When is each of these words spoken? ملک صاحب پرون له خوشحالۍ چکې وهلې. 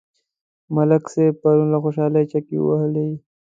ملک 0.75 1.03
صاحب 1.13 1.35
پرون 1.41 1.67
له 1.73 1.77
خوشحالۍ 1.83 2.25
چکې 2.33 2.55
وهلې. 2.59 3.07